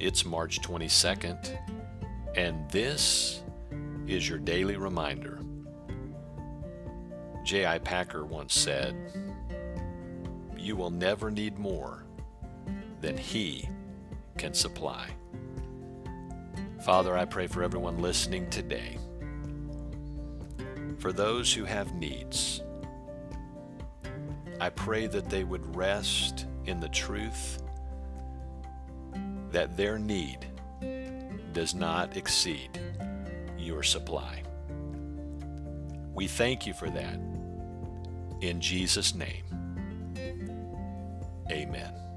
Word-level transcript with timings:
It's 0.00 0.24
March 0.24 0.60
22nd, 0.60 1.58
and 2.36 2.70
this 2.70 3.42
is 4.06 4.28
your 4.28 4.38
daily 4.38 4.76
reminder. 4.76 5.40
J.I. 7.42 7.80
Packer 7.80 8.24
once 8.24 8.54
said, 8.54 8.94
You 10.56 10.76
will 10.76 10.92
never 10.92 11.32
need 11.32 11.58
more 11.58 12.04
than 13.00 13.16
He 13.16 13.68
can 14.36 14.54
supply. 14.54 15.08
Father, 16.84 17.18
I 17.18 17.24
pray 17.24 17.48
for 17.48 17.64
everyone 17.64 17.98
listening 17.98 18.48
today. 18.50 18.98
For 20.98 21.12
those 21.12 21.52
who 21.52 21.64
have 21.64 21.96
needs, 21.96 22.62
I 24.60 24.70
pray 24.70 25.08
that 25.08 25.28
they 25.28 25.42
would 25.42 25.74
rest 25.74 26.46
in 26.66 26.78
the 26.78 26.88
truth 26.90 27.62
that 29.52 29.76
their 29.76 29.98
need 29.98 30.46
does 31.52 31.74
not 31.74 32.16
exceed 32.16 32.80
your 33.56 33.82
supply. 33.82 34.42
We 36.14 36.26
thank 36.26 36.66
you 36.66 36.74
for 36.74 36.90
that. 36.90 37.20
In 38.40 38.60
Jesus' 38.60 39.14
name, 39.14 39.44
amen. 41.50 42.07